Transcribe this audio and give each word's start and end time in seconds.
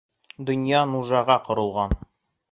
Донъя 0.45 0.79
нужаға 0.93 1.35
ҡоролған. 1.49 1.93